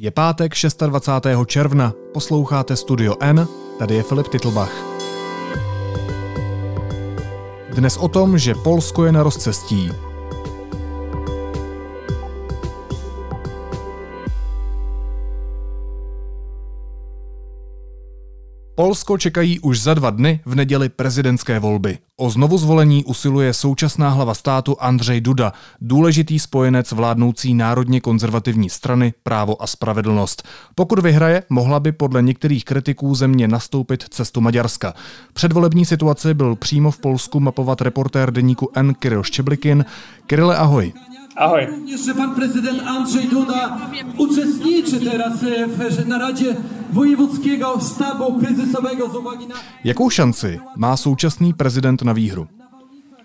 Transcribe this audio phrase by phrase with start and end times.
[0.00, 0.54] Je pátek
[0.86, 1.26] 26.
[1.46, 3.48] června, posloucháte Studio N,
[3.78, 4.72] tady je Filip Titlbach.
[7.74, 9.90] Dnes o tom, že Polsko je na rozcestí,
[18.78, 21.98] Polsko čekají už za dva dny v neděli prezidentské volby.
[22.16, 29.14] O znovu zvolení usiluje současná hlava státu Andřej Duda, důležitý spojenec vládnoucí národně konzervativní strany
[29.22, 30.42] Právo a spravedlnost.
[30.74, 34.94] Pokud vyhraje, mohla by podle některých kritiků země nastoupit cestu Maďarska.
[35.32, 38.94] Předvolební situaci byl přímo v Polsku mapovat reportér deníku N.
[38.94, 39.84] Kirill Ščeblikin.
[40.26, 40.92] Kirile, ahoj.
[41.38, 41.66] Ahoj.
[41.66, 43.78] Również, że pan prezydent Andrzej Duda
[44.18, 46.56] uczestniczy teraz w naradzie
[46.92, 49.54] wojewódzkiego sztabu kryzysowego z uwagi na...
[49.84, 52.46] Jakou šanci má současný prezident na výhru?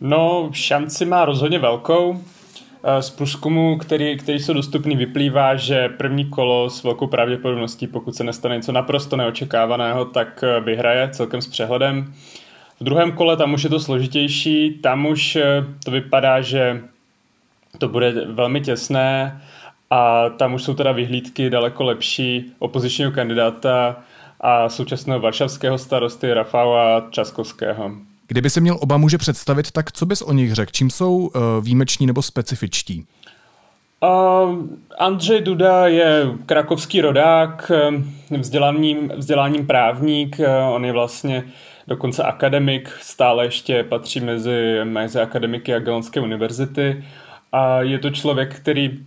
[0.01, 2.19] No, šanci má rozhodně velkou.
[2.83, 8.15] E, z průzkumu, který, který jsou dostupný, vyplývá, že první kolo s velkou pravděpodobností, pokud
[8.15, 12.13] se nestane něco naprosto neočekávaného, tak e, vyhraje celkem s přehledem.
[12.79, 15.37] V druhém kole tam už je to složitější, tam už
[15.85, 16.81] to vypadá, že
[17.77, 19.41] to bude velmi těsné
[19.89, 23.95] a tam už jsou teda vyhlídky daleko lepší opozičního kandidáta
[24.41, 27.91] a současného varšavského starosty Rafała Časkovského.
[28.27, 30.71] Kdyby se měl oba muže představit, tak co bys o nich řekl?
[30.71, 33.05] Čím jsou uh, výjimeční nebo specifičtí?
[34.01, 34.55] Uh,
[34.99, 37.71] Andřej Duda je krakovský rodák,
[38.39, 40.39] vzděláním, vzděláním právník,
[40.71, 41.43] on je vlastně
[41.87, 47.03] dokonce akademik, stále ještě patří mezi, mezi akademiky Jagiellonské univerzity
[47.53, 48.99] a je to člověk, který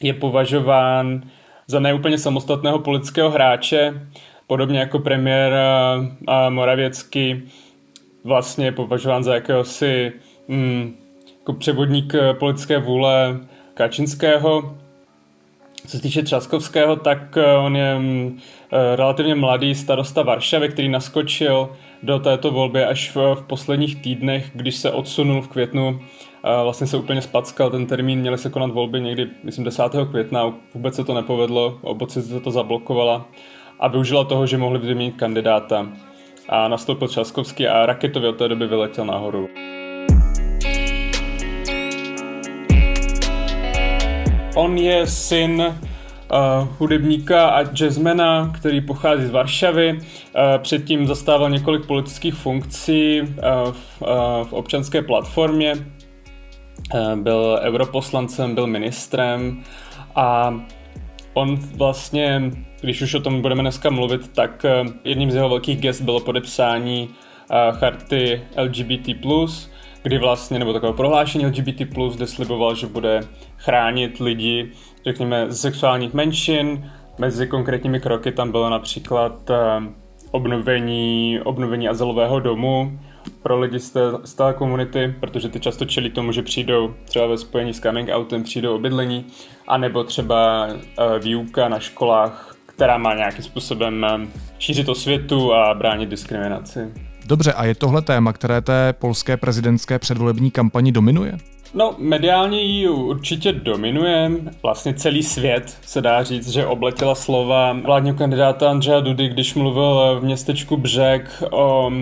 [0.00, 1.22] je považován
[1.66, 4.08] za neúplně samostatného politického hráče,
[4.46, 5.52] podobně jako premiér
[6.48, 7.42] Moravěcky
[8.24, 10.12] vlastně je považován za jakéhosi
[10.48, 10.94] mm,
[11.38, 13.40] jako převodník politické vůle
[13.74, 14.76] Kačinského.
[15.86, 18.38] Co se týče Třaskovského, tak eh, on je mm,
[18.72, 24.50] eh, relativně mladý starosta Varšavy, který naskočil do této volby až v, v posledních týdnech,
[24.54, 26.00] když se odsunul v květnu
[26.62, 29.82] vlastně se úplně spackal ten termín, měly se konat volby někdy, myslím, 10.
[30.10, 33.28] května, vůbec se to nepovedlo, opozice to zablokovala
[33.80, 35.88] a využila toho, že mohli vyměnit kandidáta.
[36.48, 39.48] A nastoupil Časkovský a raketově od té doby vyletěl nahoru.
[44.56, 45.78] On je syn
[46.30, 49.92] uh, hudebníka a jazzmana, který pochází z Varšavy.
[49.92, 50.02] Uh,
[50.58, 53.28] předtím zastával několik politických funkcí uh,
[53.72, 55.74] v, uh, v občanské platformě,
[56.94, 59.62] Eh, byl europoslancem, byl ministrem
[60.14, 60.54] a
[61.34, 62.42] on vlastně,
[62.80, 66.20] když už o tom budeme dneska mluvit, tak eh, jedním z jeho velkých gest bylo
[66.20, 67.10] podepsání
[67.50, 69.08] eh, charty LGBT+,
[70.02, 71.80] kdy vlastně, nebo takové prohlášení LGBT+,
[72.14, 73.20] kde sliboval, že bude
[73.56, 74.72] chránit lidi,
[75.04, 76.90] řekněme, sexuálních menšin.
[77.18, 79.50] Mezi konkrétními kroky tam bylo například
[80.30, 82.98] obnovení, obnovení azylového domu,
[83.42, 87.26] pro lidi z té, z té komunity, protože ty často čelí tomu, že přijdou třeba
[87.26, 89.26] ve spojení s coming outem, přijdou o bydlení,
[89.68, 90.74] anebo třeba uh,
[91.18, 96.80] výuka na školách, která má nějakým způsobem um, šířit světu a bránit diskriminaci.
[97.26, 101.38] Dobře, a je tohle téma, které té polské prezidentské předvolební kampani dominuje?
[101.74, 104.30] No, mediálně ji určitě dominuje.
[104.62, 110.20] Vlastně celý svět se dá říct, že obletěla slova vládního kandidáta Andřeja Dudy, když mluvil
[110.20, 111.92] v městečku Břek o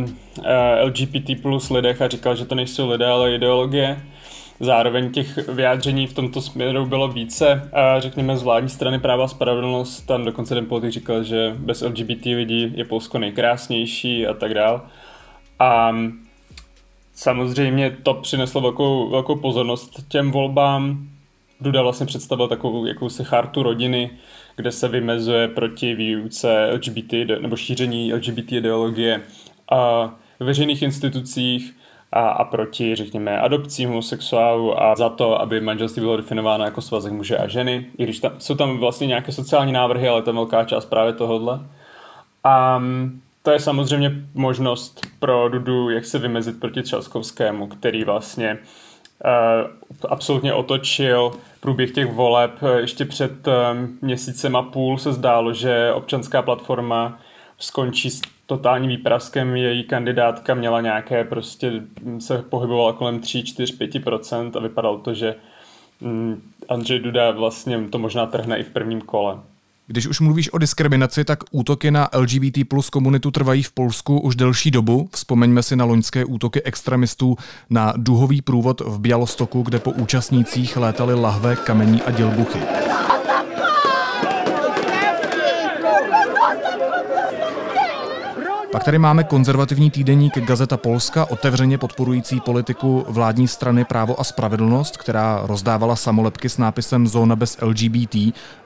[0.44, 4.02] eh, LGBT plus lidech a říkal, že to nejsou lidé, ale ideologie.
[4.60, 7.70] Zároveň těch vyjádření v tomto směru bylo více.
[7.72, 11.80] A řekněme z vládní strany práva a spravedlnost, tam dokonce ten politik říkal, že bez
[11.80, 14.82] LGBT lidí je Polsko nejkrásnější a tak dál.
[15.58, 15.92] A
[17.16, 21.08] Samozřejmě to přineslo velkou, velkou pozornost těm volbám.
[21.60, 24.10] Duda vlastně představil takovou jakousi chartu rodiny,
[24.56, 29.22] kde se vymezuje proti výuce LGBT nebo šíření LGBT ideologie
[29.70, 30.06] a
[30.40, 31.76] v veřejných institucích
[32.12, 37.12] a, a proti, řekněme, adopcím homosexuálů a za to, aby manželství bylo definováno jako svazek
[37.12, 40.34] muže a ženy, i když tam, jsou tam vlastně nějaké sociální návrhy, ale to je
[40.34, 41.60] velká část právě tohohle.
[42.44, 42.82] A
[43.42, 48.58] to je samozřejmě možnost pro Dudu, jak se vymezit proti Třaskovskému, který vlastně
[49.24, 52.50] uh, absolutně otočil průběh těch voleb.
[52.76, 53.54] Ještě před uh,
[54.00, 57.18] měsícem a půl se zdálo, že občanská platforma
[57.58, 59.56] skončí s totálním výpraskem.
[59.56, 61.72] Její kandidátka měla nějaké, prostě
[62.18, 65.34] se pohybovala kolem 3, 4, 5% a vypadalo to, že
[66.00, 69.38] um, Andřej Duda vlastně to možná trhne i v prvním kole.
[69.88, 74.36] Když už mluvíš o diskriminaci, tak útoky na LGBT plus komunitu trvají v Polsku už
[74.36, 75.08] delší dobu.
[75.12, 77.36] Vzpomeňme si na loňské útoky extremistů
[77.70, 82.58] na duhový průvod v Bialostoku, kde po účastnících létaly lahve, kamení a dělbuchy.
[88.76, 94.96] Pak tady máme konzervativní týdeník Gazeta Polska, otevřeně podporující politiku vládní strany Právo a spravedlnost,
[94.96, 98.16] která rozdávala samolepky s nápisem Zóna bez LGBT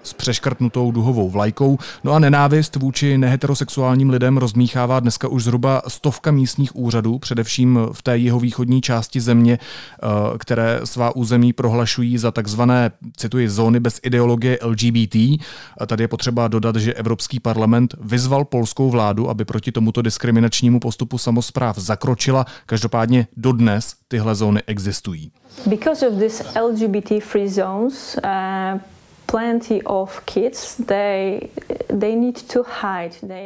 [0.02, 1.78] s přeškrtnutou duhovou vlajkou.
[2.04, 8.02] No a nenávist vůči neheterosexuálním lidem rozmíchává dneska už zhruba stovka místních úřadů, především v
[8.02, 10.06] té jeho východní části země, eh,
[10.38, 15.16] které svá území prohlašují za takzvané, cituji, zóny bez ideologie LGBT.
[15.86, 21.18] Tady je potřeba dodat, že Evropský parlament vyzval polskou vládu, aby proti tomuto diskriminačnímu postupu
[21.18, 22.46] samozpráv zakročila.
[22.66, 25.32] Každopádně dodnes tyhle zóny existují.
[25.66, 28.80] Because of this LGBT free zones, uh...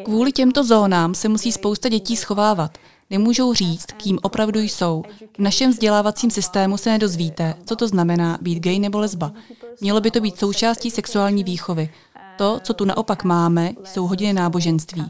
[0.05, 2.79] Kvůli těmto zónám se musí spousta dětí schovávat.
[3.11, 5.03] Nemůžou říct, kým opravdu jsou.
[5.37, 9.33] V našem vzdělávacím systému se nedozvíte, co to znamená být gay nebo lesba.
[9.81, 11.91] Mělo by to být součástí sexuální výchovy.
[12.37, 15.05] To, co tu naopak máme, jsou hodiny náboženství.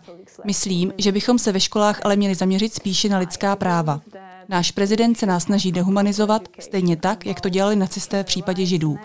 [0.44, 4.00] Myslím, že bychom se ve školách ale měli zaměřit spíše na lidská práva.
[4.48, 8.98] Náš prezident se nás snaží dehumanizovat, stejně tak, jak to dělali nacisté v případě židů.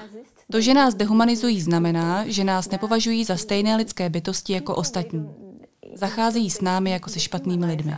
[0.52, 5.30] To, že nás dehumanizují, znamená, že nás nepovažují za stejné lidské bytosti jako ostatní.
[5.96, 7.94] Zacházejí s námi jako se špatnými lidmi.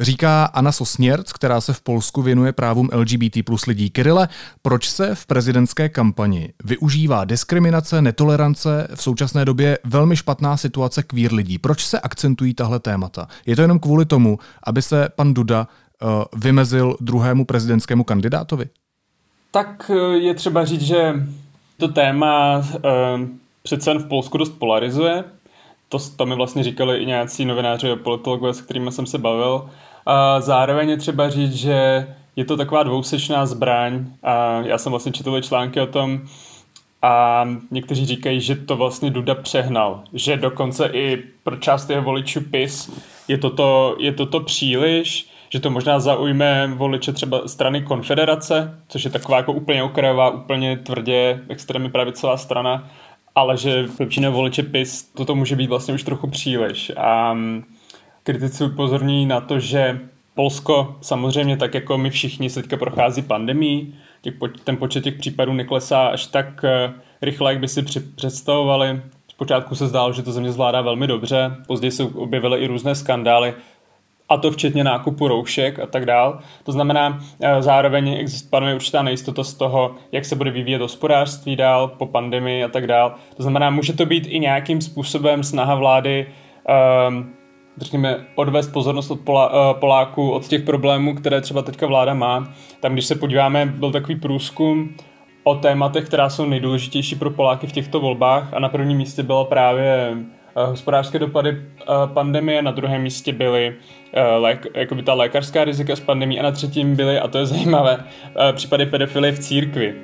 [0.00, 3.90] Říká Anna Sosněrc, která se v Polsku věnuje právům LGBT plus lidí.
[3.90, 4.28] Kirile,
[4.62, 11.32] proč se v prezidentské kampani využívá diskriminace, netolerance, v současné době velmi špatná situace kvír
[11.32, 11.58] lidí?
[11.58, 13.28] Proč se akcentují tahle témata?
[13.46, 15.68] Je to jenom kvůli tomu, aby se pan Duda
[16.02, 18.64] Eh, vymezil druhému prezidentskému kandidátovi?
[19.54, 21.14] Tak eh, je třeba říct, že
[21.78, 22.82] to téma uh,
[23.62, 25.24] přece jen v Polsku dost polarizuje.
[25.88, 29.70] To, to mi vlastně říkali i nějací novináři a politologové, s kterými jsem se bavil.
[30.06, 32.06] A zároveň je třeba říct, že
[32.36, 36.20] je to taková dvousečná zbraň a já jsem vlastně četl články o tom
[37.02, 42.40] a někteří říkají, že to vlastně Duda přehnal, že dokonce i pro část jeho voličů
[42.40, 42.90] PIS
[43.28, 49.10] je toto, je toto příliš, že to možná zaujme voliče třeba strany konfederace, což je
[49.10, 52.90] taková jako úplně okrajová, úplně tvrdě extrémně pravicová strana,
[53.34, 56.92] ale že většina voliče PIS toto může být vlastně už trochu příliš.
[56.96, 57.64] A mm,
[58.22, 60.00] kritici upozorní na to, že
[60.34, 63.94] Polsko samozřejmě tak jako my všichni se teďka prochází pandemí,
[64.64, 66.92] ten počet těch případů neklesá až tak eh,
[67.22, 67.82] rychle, jak by si
[68.16, 69.02] představovali.
[69.28, 73.54] Zpočátku se zdálo, že to země zvládá velmi dobře, později se objevily i různé skandály,
[74.34, 76.38] a to včetně nákupu roušek a tak dál.
[76.64, 81.88] To znamená, eh, zároveň panuje určitá nejistota z toho, jak se bude vyvíjet hospodářství dál
[81.88, 83.14] po pandemii a tak dál.
[83.36, 86.26] To znamená, může to být i nějakým způsobem snaha vlády
[87.08, 87.34] um,
[87.76, 89.34] řekněme, odvést pozornost od uh,
[89.72, 92.52] Poláků od těch problémů, které třeba teďka vláda má.
[92.80, 94.96] Tam, když se podíváme, byl takový průzkum
[95.44, 99.44] o tématech, která jsou nejdůležitější pro Poláky v těchto volbách a na prvním místě byla
[99.44, 103.74] právě Eh, hospodářské dopady eh, pandemie, na druhém místě byly
[104.44, 108.04] eh, jakoby ta lékařská rizika z pandemí a na třetím byly, a to je zajímavé,
[108.52, 109.94] případy pedofilie v církvi.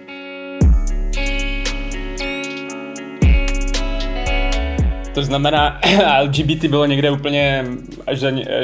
[5.15, 5.81] To znamená,
[6.23, 7.65] LGBT bylo někde úplně
[8.07, 8.23] až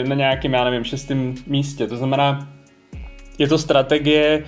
[0.08, 1.86] na nějakém, já nevím, šestém místě.
[1.86, 2.48] To znamená,
[3.38, 4.44] je to strategie,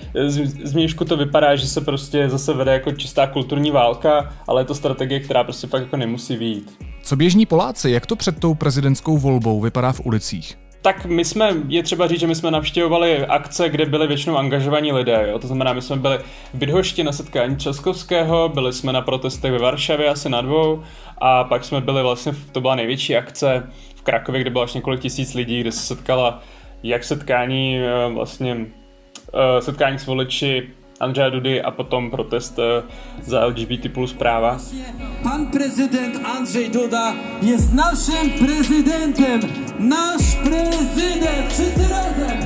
[0.63, 4.65] z Měšku to vypadá, že se prostě zase vede jako čistá kulturní válka, ale je
[4.65, 6.88] to strategie, která prostě fakt jako nemusí výjít.
[7.09, 10.57] Co běžní Poláci, jak to před tou prezidentskou volbou vypadá v ulicích?
[10.81, 14.91] Tak my jsme, je třeba říct, že my jsme navštěvovali akce, kde byli většinou angažovaní
[14.91, 15.27] lidé.
[15.29, 15.39] Jo?
[15.39, 16.17] To znamená, my jsme byli
[16.53, 20.83] v Bydhošti na setkání Českovského, byli jsme na protestech ve Varšavě asi na dvou
[21.17, 23.63] a pak jsme byli vlastně, to byla největší akce
[23.95, 26.43] v Krakově, kde bylo až několik tisíc lidí, kde se setkala
[26.83, 28.65] jak setkání eh, vlastně
[29.33, 32.83] eh, setkání s voliči Andřeja Dudy a potom protest eh,
[33.21, 34.57] za LGBT plus práva.
[35.23, 39.39] Pan prezident Andrzej Duda jest naszym prezydentem.
[39.79, 41.47] Nasz prezydent.
[41.49, 42.37] Wszyscy razem.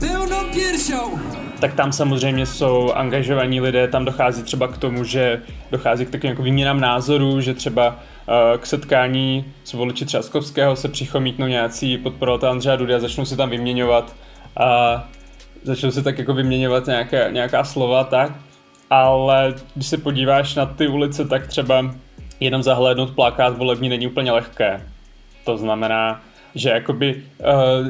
[0.00, 6.06] Pełną piersią tak tam samozřejmě jsou angažovaní lidé, tam dochází třeba k tomu, že dochází
[6.06, 11.46] k takovým jako výměnám názorů, že třeba uh, k setkání s voliči Třaskovského se přichomítnou
[11.46, 14.14] nějací podporovatel Andřeja Dudy a začnou si tam vyměňovat
[14.56, 15.08] a
[15.62, 18.32] začal se tak jako vyměňovat nějaké, nějaká slova tak,
[18.90, 21.94] ale když se podíváš na ty ulice, tak třeba
[22.40, 24.86] jenom zahlédnout plakát volební není úplně lehké.
[25.44, 26.22] To znamená,
[26.54, 27.88] že jakoby uh,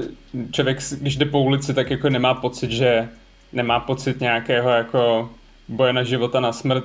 [0.53, 3.09] člověk, když jde po ulici, tak jako nemá pocit, že
[3.53, 5.31] nemá pocit nějakého jako
[5.69, 6.85] boje na života na smrt.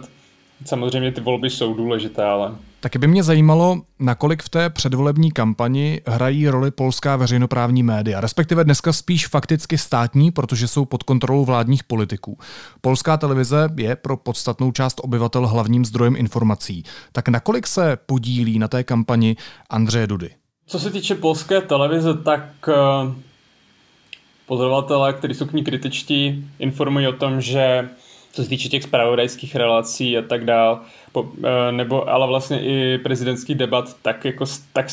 [0.66, 6.02] Samozřejmě ty volby jsou důležité, ale Taky by mě zajímalo, nakolik v té předvolební kampani
[6.08, 11.84] hrají roli polská veřejnoprávní média, respektive dneska spíš fakticky státní, protože jsou pod kontrolou vládních
[11.84, 12.38] politiků.
[12.82, 16.84] Polská televize je pro podstatnou část obyvatel hlavním zdrojem informací.
[17.12, 19.36] Tak nakolik se podílí na té kampani
[19.70, 20.30] Andřeje Dudy?
[20.68, 22.74] Co se týče polské televize, tak eh,
[24.46, 27.90] pozorovatelé, kteří jsou k ní kritičtí, informují o tom, že
[28.36, 32.98] co se týče těch spravodajských relací a tak dál, po, eh, nebo ale vlastně i
[32.98, 34.88] prezidentský debat, tak, jako, tak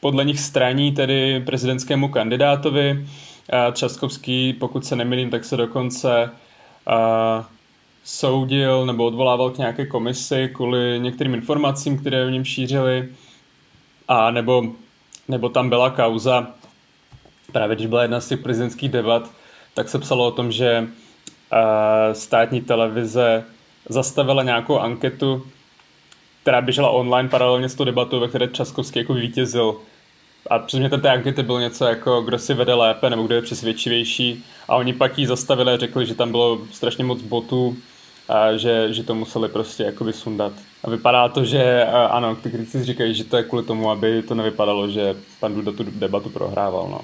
[0.00, 3.06] podle nich straní tedy prezidentskému kandidátovi.
[3.72, 6.30] Třaskovský, pokud se nemýlím, tak se dokonce
[6.86, 7.44] uh,
[8.04, 13.08] soudil nebo odvolával k nějaké komisi kvůli některým informacím, které v něm šířili.
[14.08, 14.64] A nebo,
[15.28, 16.46] nebo tam byla kauza,
[17.52, 19.30] právě když byla jedna z těch prezidentských debat,
[19.74, 20.88] tak se psalo o tom, že
[22.12, 23.44] státní televize
[23.88, 25.46] zastavila nějakou anketu,
[26.42, 29.76] která běžela online paralelně s tou debatou, ve které Časkovský jako vítězil.
[30.50, 34.44] A předmětem té ankety bylo něco jako, kdo si vede lépe nebo kdo je přesvědčivější.
[34.68, 37.76] A oni pak ji zastavili a řekli, že tam bylo strašně moc botů,
[38.28, 40.52] a že, že to museli prostě jakoby sundat.
[40.84, 44.34] A vypadá to, že ano, ty kritici říkají, že to je kvůli tomu, aby to
[44.34, 46.88] nevypadalo, že pan Duda tu debatu prohrával.
[46.90, 47.00] No.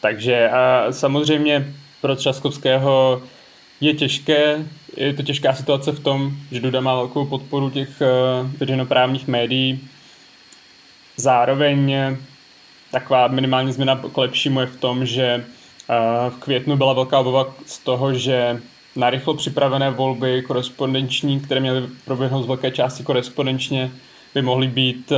[0.00, 3.22] Takže a samozřejmě pro Třaskovského
[3.82, 8.50] je těžké, je to těžká situace v tom, že Duda má velkou podporu těch uh,
[8.60, 9.80] veřejnoprávních médií.
[11.16, 11.94] Zároveň
[12.92, 17.54] taková minimální změna k lepšímu je v tom, že uh, v květnu byla velká obava
[17.66, 18.60] z toho, že
[18.96, 23.90] narychlo připravené volby korespondenční, které měly proběhnout z velké části korespondenčně,
[24.34, 25.12] by mohly být,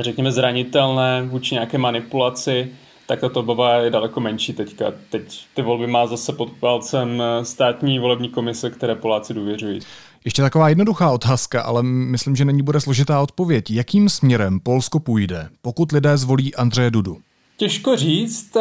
[0.00, 2.72] řekněme, zranitelné vůči nějaké manipulaci
[3.06, 4.84] tak tato obava je daleko menší teďka.
[5.10, 9.80] Teď ty volby má zase pod palcem státní volební komise, které Poláci důvěřují.
[10.24, 13.70] Ještě taková jednoduchá otázka, ale myslím, že není bude složitá odpověď.
[13.70, 17.16] Jakým směrem Polsko půjde, pokud lidé zvolí Andřeje Dudu?
[17.56, 18.56] Těžko říct,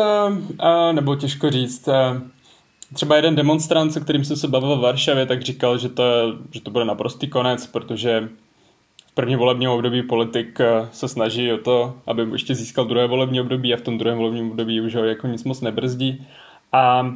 [0.91, 1.89] nebo těžko říct.
[2.93, 6.03] Třeba jeden demonstrant, se kterým jsem se bavil v Varšavě, tak říkal, že to,
[6.51, 8.29] že to bude naprostý konec, protože
[9.13, 13.73] první volebním období politik eh, se snaží o to, aby ještě získal druhé volební období
[13.73, 16.27] a v tom druhém volebním období už ho jako nic moc nebrzdí.
[16.71, 17.13] A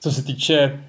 [0.00, 0.84] co se týče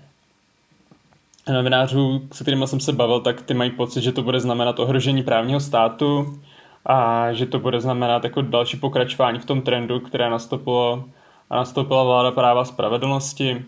[1.54, 5.24] novinářů, se kterými jsem se bavil, tak ty mají pocit, že to bude znamenat ohrožení
[5.24, 6.40] právního státu
[6.86, 11.04] a že to bude znamenat jako další pokračování v tom trendu, které nastoupilo
[11.50, 13.66] a nastoupila vláda práva spravedlnosti.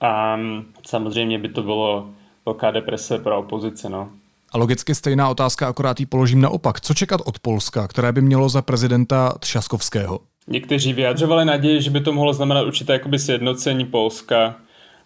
[0.00, 0.38] A
[0.86, 2.08] samozřejmě by to bylo
[2.46, 3.88] velká deprese pro opozici.
[3.88, 4.10] No.
[4.52, 6.80] A logicky stejná otázka, akorát ji položím naopak.
[6.80, 10.20] Co čekat od Polska, které by mělo za prezidenta Třaskovského?
[10.48, 14.54] Někteří vyjadřovali naději, že by to mohlo znamenat určité jakoby sjednocení Polska,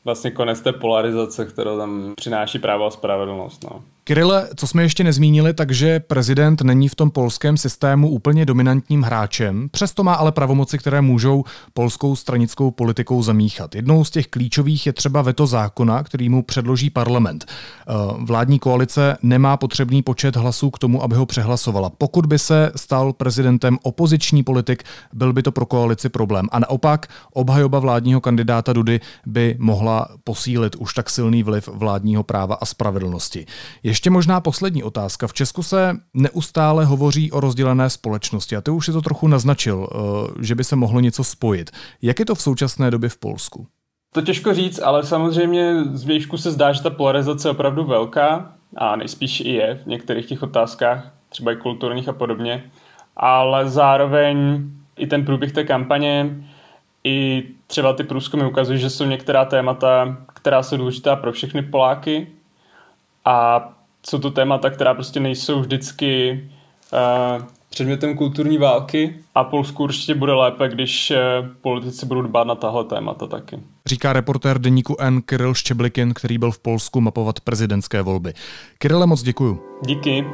[0.05, 3.65] vlastně konec té polarizace, kterou tam přináší právo a spravedlnost.
[3.65, 3.83] No.
[4.11, 9.69] Kirile, co jsme ještě nezmínili, takže prezident není v tom polském systému úplně dominantním hráčem,
[9.71, 13.75] přesto má ale pravomoci, které můžou polskou stranickou politikou zamíchat.
[13.75, 17.45] Jednou z těch klíčových je třeba veto zákona, který mu předloží parlament.
[17.49, 21.91] Eh, vládní koalice nemá potřebný počet hlasů k tomu, aby ho přehlasovala.
[21.91, 26.49] Pokud by se stal prezidentem opoziční politik, byl by to pro koalici problém.
[26.53, 32.55] A naopak obhajoba vládního kandidáta Dudy by mohla posílit už tak silný vliv vládního práva
[32.55, 33.47] a spravedlnosti.
[33.83, 35.27] Ještě možná poslední otázka.
[35.27, 39.89] V Česku se neustále hovoří o rozdělené společnosti a ty už si to trochu naznačil,
[39.91, 39.97] eh,
[40.41, 41.71] že by se mohlo něco spojit.
[42.03, 43.67] Jak je to v současné době v Polsku?
[44.13, 48.53] To těžko říct, ale samozřejmě z výšku se zdá, že ta polarizace je opravdu velká
[48.77, 52.71] a nejspíš i je v některých těch otázkách, třeba i kulturních a podobně,
[53.17, 54.63] ale zároveň
[54.97, 56.45] i ten průběh té kampaně,
[57.05, 62.27] i třeba ty průzkumy ukazují, že jsou některá témata, která jsou důležitá pro všechny Poláky
[63.25, 63.69] a
[64.07, 66.41] jsou to témata, která prostě nejsou vždycky
[66.93, 71.17] uh, předmětem kulturní války a Polsku určitě bude lépe, když uh,
[71.61, 73.61] politici budou dbát na tahle témata taky.
[73.87, 78.33] Říká reportér deníku N Kiril Ščeblikin, který byl v Polsku mapovat prezidentské volby.
[78.79, 79.63] Kirile, moc děkuju.
[79.87, 80.25] Díky.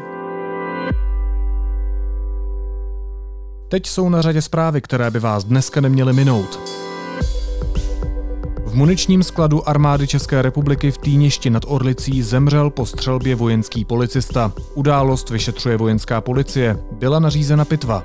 [3.69, 6.61] Teď jsou na řadě zprávy, které by vás dneska neměly minout
[8.77, 14.53] muničním skladu armády České republiky v Týništi nad Orlicí zemřel po střelbě vojenský policista.
[14.75, 16.79] Událost vyšetřuje vojenská policie.
[16.93, 18.03] Byla nařízena pitva.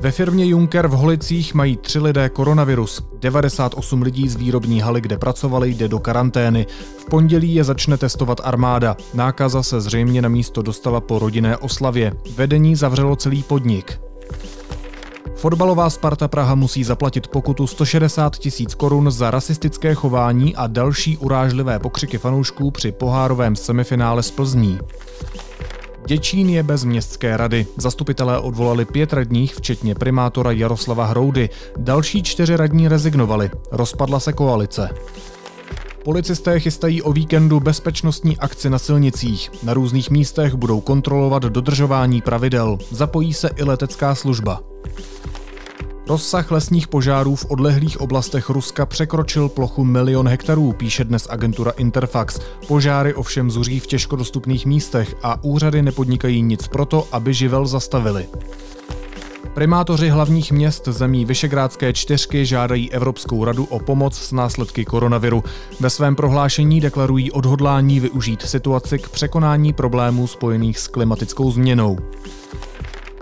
[0.00, 3.02] Ve firmě Juncker v Holicích mají tři lidé koronavirus.
[3.20, 6.66] 98 lidí z výrobní haly, kde pracovali, jde do karantény.
[6.98, 8.96] V pondělí je začne testovat armáda.
[9.14, 12.12] Nákaza se zřejmě na místo dostala po rodinné oslavě.
[12.36, 14.00] Vedení zavřelo celý podnik.
[15.36, 21.78] Fotbalová Sparta Praha musí zaplatit pokutu 160 tisíc korun za rasistické chování a další urážlivé
[21.78, 24.78] pokřiky fanoušků při pohárovém semifinále z Plzní.
[26.06, 27.66] Děčín je bez městské rady.
[27.76, 31.50] Zastupitelé odvolali pět radních, včetně primátora Jaroslava Hroudy.
[31.76, 33.50] Další čtyři radní rezignovali.
[33.70, 34.90] Rozpadla se koalice.
[36.04, 39.50] Policisté chystají o víkendu bezpečnostní akci na silnicích.
[39.62, 42.78] Na různých místech budou kontrolovat dodržování pravidel.
[42.90, 44.60] Zapojí se i letecká služba.
[46.08, 52.38] Rozsah lesních požárů v odlehlých oblastech Ruska překročil plochu milion hektarů, píše dnes agentura Interfax.
[52.68, 58.28] Požáry ovšem zuří v těžko dostupných místech a úřady nepodnikají nic proto, aby živel zastavili.
[59.54, 65.44] Primátoři hlavních měst zemí Vyšegrádské čtyřky žádají Evropskou radu o pomoc s následky koronaviru.
[65.80, 71.98] Ve svém prohlášení deklarují odhodlání využít situaci k překonání problémů spojených s klimatickou změnou.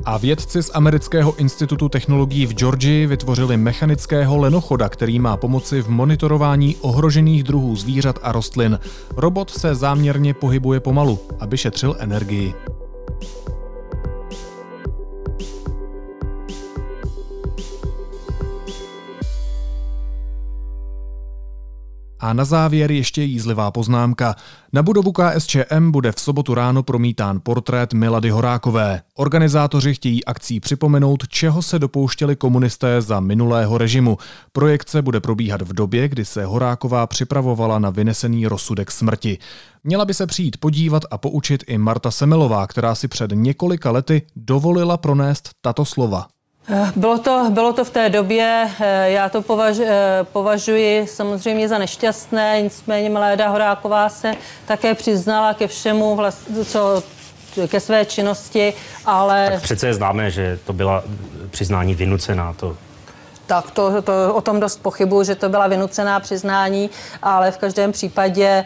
[0.06, 5.88] A vědci z Amerického institutu technologií v Georgii vytvořili mechanického lenochoda, který má pomoci v
[5.88, 8.78] monitorování ohrožených druhů zvířat a rostlin.
[9.16, 12.54] Robot se záměrně pohybuje pomalu, aby šetřil energii.
[22.24, 24.36] A na závěr ještě jízlivá poznámka.
[24.72, 29.02] Na budovu KSČM bude v sobotu ráno promítán portrét Milady Horákové.
[29.14, 34.18] Organizátoři chtějí akcí připomenout, čeho se dopouštěli komunisté za minulého režimu.
[34.52, 39.38] Projekce bude probíhat v době, kdy se Horáková připravovala na vynesený rozsudek smrti.
[39.84, 44.22] Měla by se přijít podívat a poučit i Marta Semelová, která si před několika lety
[44.36, 46.26] dovolila pronést tato slova.
[46.96, 51.78] Bylo to, bylo to v té době, eh, já to považ, eh, považuji samozřejmě za
[51.78, 54.34] nešťastné, nicméně Mléda Horáková se
[54.66, 56.20] také přiznala ke všemu,
[56.64, 57.02] co
[57.68, 58.72] ke své činnosti,
[59.06, 59.50] ale...
[59.52, 61.04] Tak přece je známé, že to byla
[61.50, 62.76] přiznání vynucená, to
[63.46, 66.90] tak to, to o tom dost pochybuji, že to byla vynucená přiznání,
[67.22, 68.64] ale v každém případě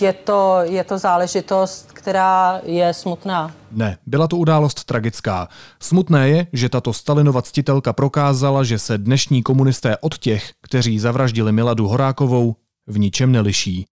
[0.00, 3.50] je to, je to záležitost, která je smutná.
[3.72, 5.48] Ne, byla to událost tragická.
[5.80, 11.52] Smutné je, že tato Stalinova ctitelka prokázala, že se dnešní komunisté od těch, kteří zavraždili
[11.52, 13.86] Miladu Horákovou, v ničem neliší.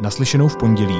[0.00, 0.98] Naslyšenou v pondělí.